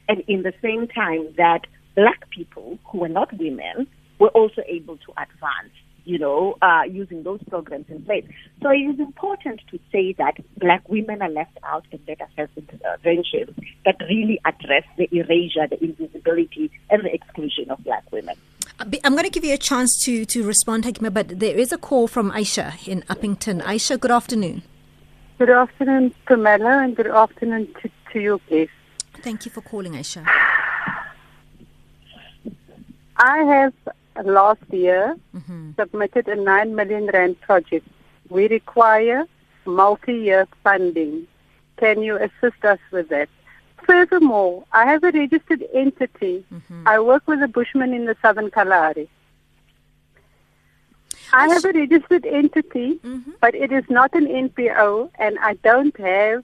and 0.10 0.22
in 0.28 0.44
the 0.44 0.54
same 0.62 0.90
time 0.90 1.34
that 1.38 1.62
black 1.96 2.30
people 2.32 2.78
who 2.92 2.98
were 2.98 3.08
not 3.08 3.32
women 3.40 3.88
were 4.20 4.30
also 4.30 4.62
able 4.68 4.98
to 4.98 5.12
advance 5.12 5.74
you 6.08 6.18
know, 6.18 6.56
uh, 6.62 6.84
using 6.90 7.24
those 7.24 7.42
programs 7.50 7.86
in 7.90 8.02
place. 8.04 8.26
So 8.62 8.70
it 8.70 8.78
is 8.78 9.00
important 9.00 9.60
to 9.72 9.80
say 9.92 10.14
that 10.14 10.36
black 10.58 10.88
women 10.88 11.22
are 11.22 11.30
left 11.30 11.58
out 11.64 11.86
in 11.92 12.00
data 12.08 12.28
health 12.38 12.50
interventions 12.56 13.54
that 13.86 13.98
really 14.02 14.40
address 14.46 14.86
the 14.98 15.10
erasure, 15.12 15.68
the 15.68 15.84
invisibility, 15.84 16.72
and 16.90 17.04
the 17.04 17.14
exclusion 17.14 17.70
of 17.70 17.84
black 17.84 18.10
women. 18.12 18.36
I'm 18.80 19.14
going 19.14 19.24
to 19.26 19.30
give 19.30 19.44
you 19.44 19.54
a 19.54 19.58
chance 19.58 19.98
to, 20.06 20.24
to 20.26 20.44
respond, 20.46 20.86
Hakima, 20.86 21.14
but 21.14 21.40
there 21.40 21.58
is 21.58 21.74
a 21.74 21.78
call 21.78 22.08
from 22.08 22.32
Aisha 22.32 22.88
in 22.88 23.02
Upington. 23.04 23.62
Aisha, 23.64 24.00
good 24.00 24.12
afternoon. 24.12 24.62
Good 25.40 25.50
afternoon, 25.50 26.14
Pamela, 26.26 26.84
and 26.84 26.96
good 26.96 27.08
afternoon 27.08 27.68
to, 27.82 27.90
to 28.14 28.20
you, 28.20 28.40
please. 28.48 28.70
Thank 29.24 29.46
you 29.46 29.52
for 29.52 29.62
calling, 29.62 29.94
Aisha. 29.94 30.26
I 33.18 33.38
have 33.40 33.74
last 34.24 34.62
year 34.72 35.16
mm-hmm. 35.36 35.72
submitted 35.80 36.28
a 36.28 36.36
9 36.36 36.76
million 36.76 37.08
rand 37.08 37.40
project. 37.42 37.88
We 38.30 38.48
require 38.48 39.26
multi-year 39.66 40.48
funding. 40.64 41.28
Can 41.78 42.02
you 42.02 42.18
assist 42.18 42.64
us 42.64 42.80
with 42.92 43.10
that? 43.10 43.30
Furthermore, 43.86 44.66
I 44.72 44.86
have 44.86 45.04
a 45.04 45.12
registered 45.12 45.64
entity. 45.74 46.44
Mm-hmm. 46.52 46.88
I 46.88 47.00
work 47.00 47.28
with 47.28 47.40
the 47.40 47.48
Bushmen 47.48 47.94
in 47.94 48.06
the 48.06 48.18
Southern 48.22 48.50
Kalahari. 48.50 49.10
I 51.34 51.48
have 51.50 51.66
a 51.66 51.72
registered 51.72 52.26
entity, 52.26 53.00
mm-hmm. 53.04 53.32
but 53.42 53.54
it 53.54 53.72
is 53.72 53.84
not 53.90 54.14
an 54.14 54.28
NPO, 54.28 55.12
and 55.20 55.38
I 55.40 55.56
don't 55.56 55.96
have 56.00 56.44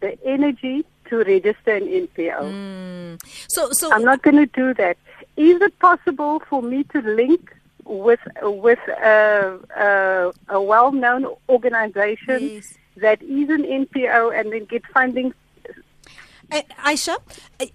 the 0.00 0.18
energy 0.24 0.84
to 1.10 1.18
register 1.18 1.74
an 1.74 1.86
NPO. 1.86 2.40
Mm. 2.40 3.18
So, 3.48 3.70
so 3.72 3.92
I'm 3.92 4.04
not 4.04 4.22
going 4.22 4.36
to 4.36 4.46
do 4.46 4.72
that. 4.74 4.96
Is 5.36 5.60
it 5.60 5.78
possible 5.78 6.40
for 6.48 6.62
me 6.62 6.84
to 6.84 7.00
link 7.00 7.54
with 7.84 8.20
with 8.42 8.78
a, 8.88 9.58
a, 9.76 10.32
a 10.48 10.62
well-known 10.62 11.26
organization 11.48 12.42
yes. 12.42 12.74
that 12.96 13.22
is 13.22 13.48
an 13.48 13.64
NPO 13.64 14.38
and 14.38 14.52
then 14.52 14.64
get 14.66 14.86
funding 14.86 15.34
uh, 16.50 16.62
Aisha, 16.84 17.16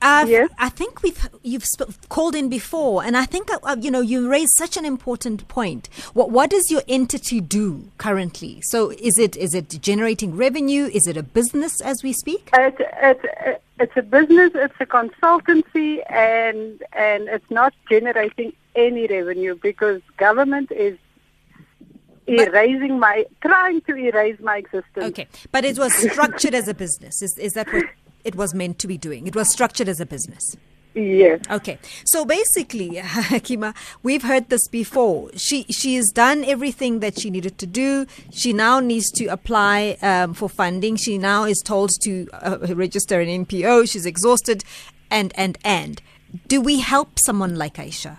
uh, 0.02 0.26
yes? 0.28 0.50
I 0.58 0.70
think 0.70 1.04
we've 1.04 1.30
you've 1.44 1.66
sp- 1.66 1.94
called 2.10 2.36
in 2.36 2.50
before, 2.50 3.04
and 3.04 3.16
I 3.16 3.26
think 3.26 3.52
uh, 3.52 3.60
uh, 3.64 3.76
you 3.80 3.92
know 3.92 4.02
you 4.02 4.30
raised 4.30 4.54
such 4.58 4.78
an 4.78 4.86
important 4.86 5.48
point. 5.48 5.88
What 6.14 6.32
what 6.32 6.50
does 6.50 6.70
your 6.70 6.84
entity 6.88 7.42
do 7.42 7.90
currently? 7.98 8.62
So 8.62 8.92
is 8.92 9.18
it 9.18 9.36
is 9.38 9.54
it 9.54 9.70
generating 9.82 10.36
revenue? 10.36 10.90
Is 10.94 11.08
it 11.08 11.18
a 11.18 11.24
business 11.24 11.82
as 11.82 12.04
we 12.04 12.14
speak? 12.14 12.50
It's, 12.54 12.78
it's, 13.02 13.62
it's 13.80 13.98
a 13.98 14.02
business. 14.02 14.52
It's 14.56 14.76
a 14.80 14.86
consultancy, 14.86 16.00
and 16.12 16.82
and 16.94 17.28
it's 17.28 17.50
not 17.50 17.74
generating 17.90 18.54
any 18.76 19.08
revenue 19.08 19.56
because 19.62 20.02
government 20.18 20.72
is 20.72 20.98
erasing 22.28 23.00
my 23.00 23.26
trying 23.42 23.82
to 23.82 23.96
erase 23.96 24.40
my 24.40 24.58
existence. 24.58 25.06
Okay, 25.06 25.28
but 25.52 25.64
it 25.66 25.78
was 25.78 25.94
structured 25.94 26.56
as 26.56 26.68
a 26.68 26.74
business. 26.74 27.22
Is 27.22 27.38
is 27.38 27.54
that 27.54 27.72
what 27.72 27.86
it 28.26 28.36
was 28.36 28.54
meant 28.54 28.80
to 28.80 28.88
be 28.88 28.98
doing. 28.98 29.28
It 29.28 29.36
was 29.36 29.50
structured 29.50 29.88
as 29.88 30.00
a 30.02 30.06
business. 30.06 30.58
Yes. 30.96 31.42
Okay. 31.52 31.78
So 32.06 32.24
basically, 32.24 32.92
Hakima, 32.96 33.76
we've 34.02 34.24
heard 34.24 34.48
this 34.50 34.68
before. 34.70 35.30
She 35.36 35.64
she 35.64 35.96
has 35.96 36.10
done 36.14 36.46
everything 36.46 37.02
that 37.02 37.20
she 37.20 37.30
needed 37.30 37.58
to 37.58 37.68
do. 37.68 38.06
She 38.32 38.54
now 38.54 38.80
needs 38.80 39.12
to 39.12 39.26
apply 39.26 39.98
um, 40.02 40.34
for 40.34 40.48
funding. 40.48 40.96
She 40.96 41.18
now 41.18 41.44
is 41.44 41.62
told 41.64 41.92
to 42.04 42.28
uh, 42.34 42.58
register 42.76 43.20
an 43.20 43.46
NPO. 43.46 43.92
She's 43.92 44.06
exhausted, 44.06 44.64
and 45.12 45.34
and 45.38 45.58
and. 45.66 46.02
Do 46.48 46.62
we 46.62 46.80
help 46.80 47.20
someone 47.20 47.56
like 47.56 47.76
Aisha? 47.76 48.18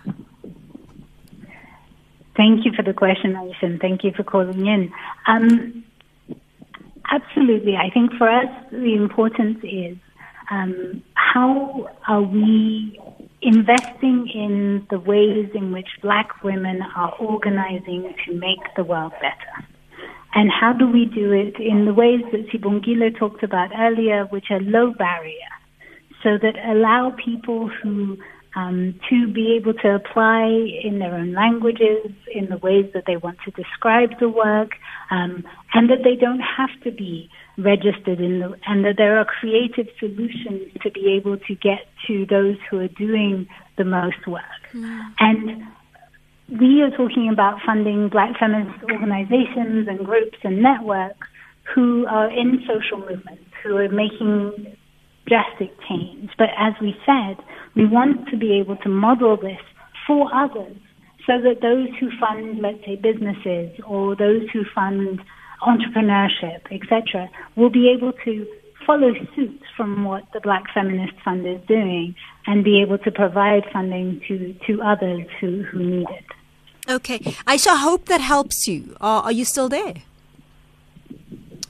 Thank 2.37 2.67
you 2.67 2.73
for 2.73 2.83
the 2.83 2.93
question, 2.93 3.33
Aisha, 3.33 3.63
and 3.63 3.81
thank 3.81 4.05
you 4.05 4.13
for 4.13 4.23
calling 4.23 4.67
in. 4.67 4.93
Um, 5.27 5.86
Absolutely. 7.11 7.77
I 7.77 7.91
think 7.93 8.13
for 8.19 8.29
us, 8.29 8.49
the 8.71 8.95
importance 8.95 9.59
is 9.63 9.97
um, 10.51 11.03
how 11.15 11.89
are 12.09 12.23
we 12.23 12.99
investing 13.43 14.29
in 14.33 14.87
the 14.91 14.99
ways 14.99 15.49
in 15.55 15.73
which 15.73 15.89
black 16.03 16.43
women 16.43 16.81
are 16.97 17.15
organizing 17.21 18.15
to 18.27 18.35
make 18.35 18.75
the 18.77 18.85
world 18.85 19.13
better? 19.21 19.69
And 20.35 20.51
how 20.51 20.73
do 20.73 20.87
we 20.87 21.07
do 21.07 21.33
it 21.33 21.59
in 21.61 21.87
the 21.87 21.95
ways 21.95 22.21
that 22.33 22.49
Sibongile 22.49 23.17
talked 23.19 23.43
about 23.43 23.71
earlier, 23.77 24.27
which 24.27 24.47
are 24.51 24.61
low 24.61 24.93
barrier, 24.93 25.53
so 26.23 26.39
that 26.43 26.55
allow 26.67 27.15
people 27.25 27.71
who 27.83 28.19
um, 28.57 28.99
to 29.11 29.31
be 29.33 29.55
able 29.55 29.75
to 29.75 29.95
apply 29.95 30.47
in 30.83 30.99
their 30.99 31.15
own 31.15 31.33
languages, 31.33 32.11
in 32.35 32.49
the 32.49 32.57
ways 32.57 32.91
that 32.95 33.05
they 33.07 33.17
want 33.19 33.39
to 33.45 33.51
describe 33.51 34.19
the 34.19 34.31
work, 34.31 34.71
um, 35.11 35.45
and 35.75 35.91
that 35.91 36.03
they 36.03 36.17
don't 36.17 36.41
have 36.41 36.71
to 36.83 36.91
be 36.91 37.31
registered 37.59 38.19
in 38.19 38.41
the, 38.41 38.59
and 38.67 38.85
that 38.85 38.97
there 38.97 39.19
are 39.19 39.27
creative 39.27 39.87
solutions 39.99 40.73
to 40.83 40.91
be 40.91 41.13
able 41.13 41.37
to 41.37 41.55
get 41.55 41.87
to 42.07 42.27
those 42.27 42.57
who 42.69 42.81
are 42.81 42.89
doing 42.89 43.47
the 43.77 43.85
most 43.85 44.27
work. 44.27 44.43
Mm. 44.73 45.13
And 45.21 45.67
we 46.49 46.83
are 46.83 46.91
talking 46.91 47.29
about 47.31 47.61
funding 47.65 48.09
black 48.09 48.39
feminist 48.39 48.83
organizations 48.91 49.87
and 49.87 50.05
groups 50.05 50.39
and 50.43 50.63
networks 50.63 51.29
who 51.75 52.07
are 52.07 52.31
in 52.31 52.65
social 52.67 52.99
movements, 52.99 53.45
who 53.63 53.77
are 53.77 53.89
making 53.89 54.77
drastic 55.26 55.71
change. 55.88 56.30
But 56.38 56.50
as 56.56 56.75
we 56.80 56.97
said, 57.04 57.37
we 57.75 57.85
want 57.85 58.28
to 58.28 58.37
be 58.37 58.59
able 58.59 58.76
to 58.78 58.88
model 58.88 59.37
this 59.37 59.61
for 60.06 60.33
others 60.35 60.76
so 61.26 61.40
that 61.42 61.61
those 61.61 61.88
who 61.99 62.11
fund, 62.18 62.61
let's 62.61 62.85
say, 62.85 62.97
businesses 62.97 63.78
or 63.87 64.14
those 64.14 64.49
who 64.52 64.64
fund 64.75 65.21
entrepreneurship, 65.62 66.61
etc., 66.71 67.28
will 67.56 67.71
be 67.71 67.88
able 67.90 68.12
to 68.25 68.47
follow 68.87 69.12
suit 69.35 69.61
from 69.76 70.04
what 70.04 70.23
the 70.33 70.40
Black 70.40 70.62
Feminist 70.73 71.14
Fund 71.25 71.47
is 71.47 71.61
doing 71.66 72.14
and 72.47 72.62
be 72.62 72.80
able 72.80 72.99
to 72.99 73.11
provide 73.11 73.64
funding 73.73 74.21
to, 74.28 74.54
to 74.66 74.80
others 74.80 75.26
who, 75.40 75.64
who 75.64 75.78
need 75.78 76.06
it. 76.11 76.25
Okay. 76.88 77.18
Aisha, 77.18 77.76
hope 77.76 78.06
that 78.06 78.21
helps 78.21 78.68
you. 78.68 78.97
Are, 79.00 79.25
are 79.25 79.33
you 79.33 79.45
still 79.45 79.68
there? 79.68 79.95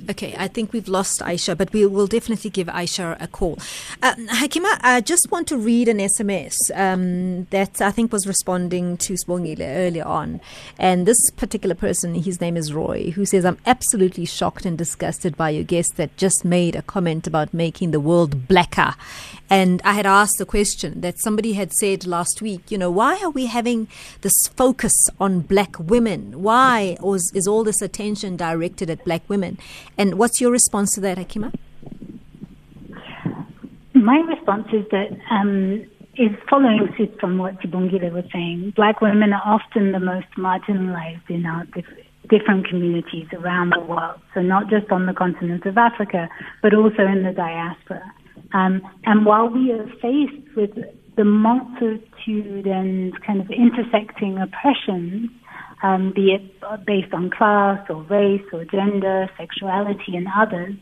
Okay, 0.09 0.37
I 0.39 0.47
think 0.47 0.73
we've 0.73 0.87
lost 0.87 1.21
Aisha, 1.21 1.57
but 1.57 1.73
we 1.73 1.85
will 1.85 2.07
definitely 2.07 2.51
give 2.51 2.69
Aisha 2.69 3.17
a 3.21 3.27
call. 3.27 3.59
Uh, 4.03 4.15
Hakima, 4.15 4.79
I 4.83 5.01
just 5.01 5.33
want 5.33 5.49
to 5.49 5.57
read 5.57 5.89
an 5.89 5.99
SMS 5.99 6.57
um, 6.75 7.47
that 7.47 7.81
I 7.81 7.91
think 7.91 8.13
was 8.13 8.25
responding 8.25 8.99
to 8.99 9.15
Sbongile 9.15 9.61
earlier 9.61 10.05
on. 10.05 10.41
And 10.79 11.07
this 11.07 11.19
particular 11.33 11.75
person, 11.75 12.15
his 12.15 12.41
name 12.41 12.57
is 12.57 12.73
Roy, 12.73 13.11
who 13.11 13.27
says, 13.27 13.45
I'm 13.45 13.59
absolutely 13.67 14.27
shocked 14.27 14.65
and 14.65 14.79
disgusted 14.79 15.37
by 15.37 15.51
your 15.51 15.65
guest 15.65 15.97
that 15.97 16.17
just 16.17 16.45
made 16.45 16.77
a 16.77 16.83
comment 16.83 17.27
about 17.27 17.53
making 17.53 17.91
the 17.91 18.01
world 18.01 18.47
blacker. 18.47 18.95
And 19.49 19.81
I 19.85 19.93
had 19.93 20.07
asked 20.07 20.39
the 20.39 20.47
question 20.47 21.01
that 21.01 21.19
somebody 21.21 21.53
had 21.53 21.73
said 21.73 22.07
last 22.07 22.43
week, 22.43 22.71
you 22.71 22.79
know, 22.79 22.91
why 22.91 23.21
are 23.23 23.31
we 23.31 23.47
having 23.47 23.89
this 24.23 24.35
focus 24.57 24.93
on 25.21 25.41
black 25.41 25.79
women? 25.79 26.43
Why 26.43 26.97
is, 27.05 27.31
is 27.35 27.47
all 27.47 27.63
this 27.63 27.81
attention 27.81 28.37
directed 28.37 28.91
at 28.91 29.05
black 29.05 29.29
women? 29.29 29.59
And 29.97 30.19
what's 30.19 30.41
your 30.41 30.51
response 30.51 30.95
to 30.95 31.01
that, 31.03 31.19
Akima? 31.19 31.55
My 33.95 34.19
response 34.19 34.69
is 34.73 34.85
that 34.91 35.17
um, 35.31 35.87
is 36.19 36.31
following 36.49 36.89
suit 36.97 37.19
from 37.21 37.39
what 37.39 37.61
Sibongile 37.61 38.13
was 38.13 38.25
saying. 38.33 38.73
Black 38.75 39.01
women 39.01 39.33
are 39.33 39.43
often 39.45 39.93
the 39.93 40.01
most 40.01 40.27
marginalized 40.37 41.29
in 41.29 41.45
our 41.45 41.67
different 42.29 42.69
communities 42.69 43.27
around 43.33 43.73
the 43.75 43.81
world. 43.81 44.21
So 44.35 44.41
not 44.41 44.69
just 44.69 44.91
on 44.91 45.07
the 45.07 45.13
continent 45.13 45.65
of 45.67 45.77
Africa, 45.77 46.29
but 46.63 46.75
also 46.75 47.07
in 47.07 47.23
the 47.23 47.33
diaspora. 47.33 48.13
Um, 48.53 48.83
and 49.05 49.27
while 49.27 49.49
we 49.49 49.73
are 49.73 49.87
faced 50.01 50.57
with 50.57 50.71
the 51.17 51.25
multitude 51.25 52.67
and 52.67 53.13
kind 53.25 53.41
of 53.41 53.51
intersecting 53.51 54.39
oppressions, 54.39 55.31
um, 55.83 56.13
be 56.15 56.33
it 56.33 56.87
based 56.87 57.13
on 57.13 57.31
class 57.31 57.79
or 57.91 58.03
race 58.05 58.45
or 58.53 58.65
gender, 58.65 59.29
sexuality, 59.37 60.17
and 60.17 60.27
others, 60.35 60.75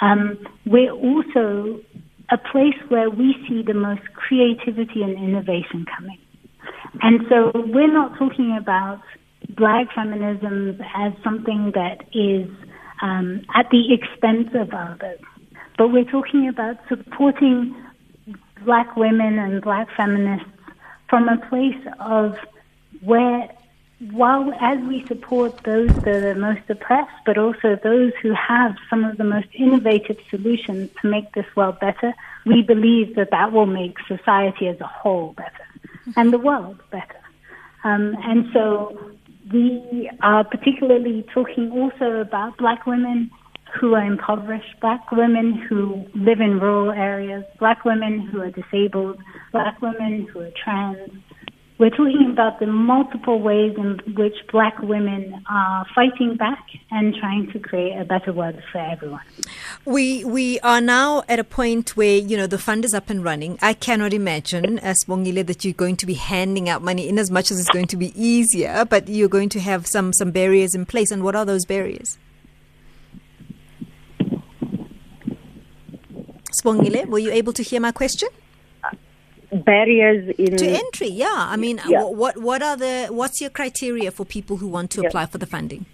um, 0.00 0.38
we're 0.66 0.92
also 0.92 1.80
a 2.30 2.38
place 2.38 2.78
where 2.88 3.10
we 3.10 3.34
see 3.48 3.62
the 3.62 3.74
most 3.74 4.02
creativity 4.14 5.02
and 5.02 5.16
innovation 5.16 5.84
coming. 5.96 6.18
And 7.02 7.20
so 7.28 7.52
we're 7.54 7.92
not 7.92 8.18
talking 8.18 8.56
about 8.60 9.00
black 9.56 9.86
feminism 9.94 10.80
as 10.96 11.12
something 11.24 11.72
that 11.74 12.04
is 12.12 12.48
um, 13.02 13.42
at 13.54 13.66
the 13.70 13.92
expense 13.92 14.48
of 14.54 14.72
others, 14.72 15.20
but 15.76 15.88
we're 15.88 16.04
talking 16.04 16.48
about 16.48 16.76
supporting 16.88 17.74
black 18.64 18.96
women 18.96 19.38
and 19.38 19.62
black 19.62 19.88
feminists 19.96 20.48
from 21.08 21.28
a 21.28 21.36
place 21.48 21.86
of 22.00 22.36
where 23.00 23.50
while 24.10 24.52
as 24.60 24.80
we 24.88 25.06
support 25.06 25.62
those 25.62 25.94
that 26.02 26.24
are 26.24 26.34
most 26.34 26.62
oppressed, 26.68 27.12
but 27.24 27.38
also 27.38 27.78
those 27.84 28.12
who 28.20 28.34
have 28.34 28.74
some 28.90 29.04
of 29.04 29.16
the 29.16 29.24
most 29.24 29.46
innovative 29.54 30.16
solutions 30.28 30.90
to 31.00 31.08
make 31.08 31.32
this 31.34 31.46
world 31.54 31.78
better, 31.78 32.12
we 32.44 32.62
believe 32.62 33.14
that 33.14 33.30
that 33.30 33.52
will 33.52 33.66
make 33.66 33.96
society 34.08 34.66
as 34.66 34.80
a 34.80 34.86
whole 34.86 35.34
better 35.34 35.66
and 36.16 36.32
the 36.32 36.38
world 36.38 36.80
better. 36.90 37.20
Um, 37.84 38.16
and 38.24 38.50
so 38.52 38.98
we 39.52 40.10
are 40.20 40.42
particularly 40.44 41.24
talking 41.32 41.70
also 41.70 42.20
about 42.20 42.56
black 42.56 42.86
women 42.86 43.30
who 43.80 43.94
are 43.94 44.04
impoverished, 44.04 44.80
black 44.80 45.10
women 45.10 45.54
who 45.68 46.04
live 46.14 46.40
in 46.40 46.60
rural 46.60 46.90
areas, 46.90 47.44
black 47.58 47.84
women 47.84 48.20
who 48.20 48.40
are 48.40 48.50
disabled, 48.50 49.18
black 49.50 49.80
women 49.80 50.26
who 50.32 50.40
are 50.40 50.50
trans. 50.62 51.10
We're 51.78 51.90
talking 51.90 52.28
about 52.30 52.60
the 52.60 52.66
multiple 52.66 53.40
ways 53.40 53.74
in 53.76 53.98
which 54.14 54.34
black 54.52 54.78
women 54.80 55.42
are 55.50 55.84
fighting 55.94 56.36
back 56.36 56.64
and 56.92 57.12
trying 57.14 57.50
to 57.52 57.58
create 57.58 57.98
a 57.98 58.04
better 58.04 58.32
world 58.32 58.62
for 58.70 58.78
everyone. 58.78 59.22
We 59.84 60.24
we 60.24 60.60
are 60.60 60.80
now 60.80 61.24
at 61.28 61.40
a 61.40 61.44
point 61.44 61.96
where 61.96 62.18
you 62.18 62.36
know 62.36 62.46
the 62.46 62.58
fund 62.58 62.84
is 62.84 62.94
up 62.94 63.10
and 63.10 63.24
running. 63.24 63.58
I 63.60 63.72
cannot 63.72 64.12
imagine, 64.12 64.78
Sibongile, 64.78 65.44
that 65.46 65.64
you're 65.64 65.74
going 65.74 65.96
to 65.96 66.06
be 66.06 66.14
handing 66.14 66.68
out 66.68 66.82
money 66.82 67.08
in 67.08 67.18
as 67.18 67.32
much 67.32 67.50
as 67.50 67.58
it's 67.58 67.70
going 67.70 67.88
to 67.88 67.96
be 67.96 68.12
easier, 68.14 68.84
but 68.84 69.08
you're 69.08 69.28
going 69.28 69.48
to 69.48 69.60
have 69.60 69.86
some 69.86 70.12
some 70.12 70.30
barriers 70.30 70.76
in 70.76 70.86
place. 70.86 71.10
And 71.10 71.24
what 71.24 71.34
are 71.34 71.44
those 71.44 71.64
barriers? 71.64 72.16
Were 76.64 77.18
you 77.18 77.30
able 77.32 77.52
to 77.54 77.62
hear 77.62 77.80
my 77.80 77.92
question? 77.92 78.28
Barriers 79.52 80.34
in 80.38 80.56
To 80.56 80.66
entry, 80.66 81.08
yeah. 81.08 81.34
I 81.36 81.56
mean, 81.56 81.80
Yeah. 81.86 82.04
what 82.04 82.38
what 82.38 82.62
are 82.62 82.76
the 82.76 83.08
what's 83.10 83.40
your 83.40 83.50
criteria 83.50 84.10
for 84.10 84.24
people 84.24 84.56
who 84.56 84.66
want 84.66 84.90
to 84.92 85.02
Yeah. 85.02 85.08
apply 85.08 85.26
for 85.26 85.38
the 85.38 85.46
funding? 85.46 85.84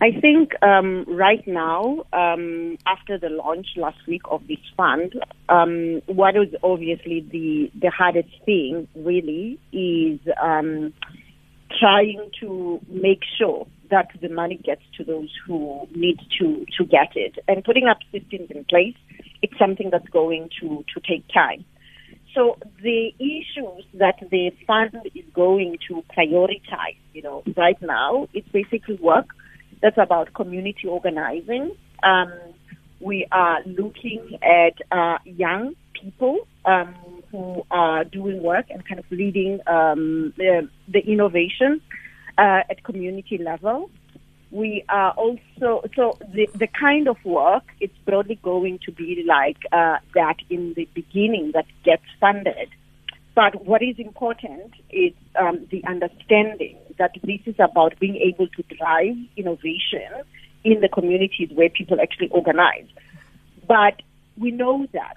I 0.00 0.12
think 0.20 0.52
um, 0.62 1.04
right 1.08 1.44
now, 1.46 2.04
um, 2.12 2.76
after 2.86 3.16
the 3.16 3.30
launch 3.30 3.68
last 3.76 3.96
week 4.06 4.22
of 4.30 4.46
this 4.46 4.58
fund, 4.76 5.14
um, 5.48 6.02
what 6.06 6.36
is 6.36 6.54
obviously 6.62 7.20
the, 7.30 7.70
the 7.80 7.90
hardest 7.90 8.28
thing 8.44 8.86
really 8.94 9.58
is 9.72 10.20
um, 10.42 10.92
trying 11.80 12.30
to 12.40 12.80
make 12.88 13.20
sure 13.38 13.66
that 13.90 14.08
the 14.20 14.28
money 14.28 14.56
gets 14.62 14.82
to 14.98 15.04
those 15.04 15.30
who 15.46 15.88
need 15.94 16.18
to, 16.38 16.66
to 16.76 16.84
get 16.84 17.12
it. 17.16 17.38
And 17.48 17.64
putting 17.64 17.86
up 17.86 17.98
systems 18.12 18.50
in 18.50 18.64
place, 18.64 18.96
it's 19.44 19.58
something 19.58 19.88
that's 19.90 20.08
going 20.08 20.44
to, 20.60 20.68
to 20.92 21.00
take 21.10 21.24
time. 21.42 21.64
So 22.34 22.56
the 22.82 23.00
issues 23.18 23.84
that 24.02 24.16
the 24.34 24.50
fund 24.66 24.96
is 25.14 25.24
going 25.34 25.78
to 25.88 26.02
prioritize, 26.16 26.98
you 27.12 27.22
know, 27.22 27.44
right 27.56 27.80
now, 27.80 28.28
it's 28.32 28.48
basically 28.48 28.96
work 28.96 29.28
that's 29.82 29.98
about 29.98 30.34
community 30.34 30.86
organizing. 30.88 31.76
Um, 32.02 32.32
we 33.00 33.26
are 33.30 33.60
looking 33.66 34.38
at 34.42 34.76
uh, 34.90 35.18
young 35.24 35.74
people 36.00 36.48
um, 36.64 36.94
who 37.30 37.62
are 37.70 38.02
doing 38.04 38.42
work 38.42 38.66
and 38.70 38.80
kind 38.88 38.98
of 38.98 39.04
leading 39.10 39.60
um, 39.66 40.32
the, 40.38 40.68
the 40.88 41.00
innovation 41.00 41.80
uh, 42.38 42.62
at 42.70 42.82
community 42.82 43.38
level. 43.38 43.90
We 44.54 44.84
are 44.88 45.10
also 45.10 45.82
so 45.96 46.16
the 46.32 46.48
the 46.54 46.68
kind 46.68 47.08
of 47.08 47.16
work 47.24 47.64
it's 47.80 47.98
broadly 48.06 48.38
going 48.40 48.78
to 48.86 48.92
be 48.92 49.24
like 49.26 49.56
uh, 49.72 49.96
that 50.14 50.36
in 50.48 50.74
the 50.74 50.88
beginning 50.94 51.50
that 51.54 51.66
gets 51.84 52.04
funded. 52.20 52.68
But 53.34 53.66
what 53.66 53.82
is 53.82 53.98
important 53.98 54.72
is 54.90 55.12
um, 55.34 55.66
the 55.72 55.82
understanding 55.84 56.78
that 57.00 57.10
this 57.24 57.40
is 57.46 57.56
about 57.58 57.98
being 57.98 58.14
able 58.14 58.46
to 58.46 58.62
drive 58.76 59.16
innovation 59.36 60.10
in 60.62 60.80
the 60.80 60.88
communities 60.88 61.50
where 61.52 61.68
people 61.68 62.00
actually 62.00 62.28
organize. 62.28 62.86
But 63.66 64.02
we 64.38 64.52
know 64.52 64.86
that 64.92 65.16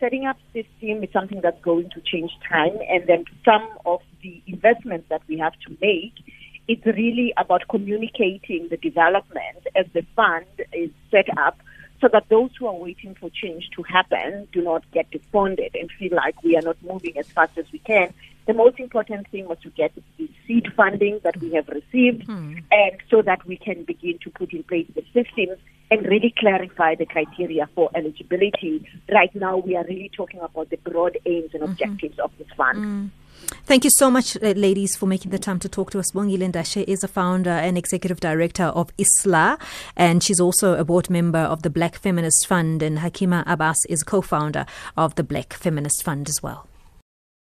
setting 0.00 0.24
up 0.24 0.38
system 0.54 1.04
is 1.04 1.12
something 1.12 1.42
that's 1.42 1.60
going 1.60 1.90
to 1.90 2.00
change 2.00 2.30
time, 2.48 2.78
and 2.88 3.06
then 3.06 3.24
some 3.44 3.68
of 3.84 4.00
the 4.22 4.40
investments 4.46 5.06
that 5.10 5.20
we 5.28 5.36
have 5.38 5.52
to 5.66 5.76
make, 5.82 6.14
it's 6.68 6.84
really 6.84 7.32
about 7.36 7.66
communicating 7.68 8.68
the 8.68 8.76
development 8.76 9.66
as 9.74 9.86
the 9.94 10.02
fund 10.14 10.46
is 10.72 10.90
set 11.10 11.26
up 11.38 11.58
so 12.00 12.08
that 12.12 12.28
those 12.28 12.50
who 12.58 12.66
are 12.66 12.74
waiting 12.74 13.14
for 13.14 13.30
change 13.30 13.70
to 13.74 13.82
happen 13.82 14.46
do 14.52 14.62
not 14.62 14.88
get 14.92 15.10
despondent 15.10 15.74
and 15.74 15.90
feel 15.98 16.14
like 16.14 16.40
we 16.42 16.56
are 16.56 16.62
not 16.62 16.76
moving 16.82 17.16
as 17.18 17.26
fast 17.28 17.56
as 17.58 17.64
we 17.72 17.78
can. 17.80 18.12
The 18.46 18.54
most 18.54 18.78
important 18.78 19.28
thing 19.28 19.48
was 19.48 19.58
to 19.62 19.70
get 19.70 19.92
the 20.16 20.28
seed 20.46 20.72
funding 20.76 21.20
that 21.24 21.36
we 21.38 21.52
have 21.54 21.68
received 21.68 22.24
hmm. 22.24 22.58
and 22.70 22.96
so 23.10 23.22
that 23.22 23.44
we 23.46 23.56
can 23.56 23.82
begin 23.84 24.18
to 24.22 24.30
put 24.30 24.52
in 24.52 24.62
place 24.62 24.86
the 24.94 25.04
systems 25.12 25.58
and 25.90 26.06
really 26.06 26.32
clarify 26.38 26.94
the 26.94 27.06
criteria 27.06 27.68
for 27.74 27.90
eligibility. 27.94 28.86
Right 29.10 29.34
now, 29.34 29.56
we 29.56 29.74
are 29.76 29.84
really 29.84 30.10
talking 30.14 30.40
about 30.40 30.70
the 30.70 30.76
broad 30.76 31.18
aims 31.26 31.50
and 31.54 31.62
mm-hmm. 31.62 31.72
objectives 31.72 32.18
of 32.18 32.30
this 32.38 32.48
fund. 32.56 32.78
Mm. 32.78 33.10
Thank 33.64 33.84
you 33.84 33.90
so 33.90 34.10
much, 34.10 34.36
uh, 34.36 34.52
ladies, 34.56 34.96
for 34.96 35.06
making 35.06 35.30
the 35.30 35.38
time 35.38 35.58
to 35.60 35.68
talk 35.68 35.90
to 35.90 35.98
us. 35.98 36.12
Bongile 36.12 36.50
Ndashe 36.50 36.84
is 36.88 37.04
a 37.04 37.08
founder 37.08 37.50
and 37.50 37.76
executive 37.76 38.20
director 38.20 38.64
of 38.64 38.90
ISLA, 38.96 39.60
and 39.96 40.22
she's 40.22 40.40
also 40.40 40.74
a 40.74 40.84
board 40.84 41.10
member 41.10 41.38
of 41.38 41.62
the 41.62 41.70
Black 41.70 41.98
Feminist 41.98 42.46
Fund, 42.46 42.82
and 42.82 42.98
Hakima 42.98 43.44
Abbas 43.46 43.84
is 43.88 44.02
co-founder 44.02 44.64
of 44.96 45.14
the 45.16 45.22
Black 45.22 45.52
Feminist 45.52 46.02
Fund 46.02 46.28
as 46.28 46.42
well. 46.42 46.66